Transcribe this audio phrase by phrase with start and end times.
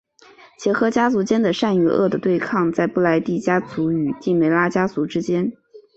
[0.57, 5.53] 结合家族间的善与恶的对抗在布莱帝家族与帝梅拉家族之间。